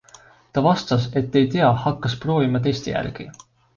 [0.57, 3.29] Ta vastas, et ei tea, hakkas proovima teiste järgi.